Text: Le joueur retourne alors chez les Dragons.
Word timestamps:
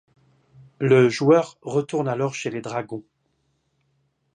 Le 0.79 1.09
joueur 1.09 1.59
retourne 1.61 2.07
alors 2.07 2.33
chez 2.33 2.49
les 2.49 2.61
Dragons. 2.61 3.03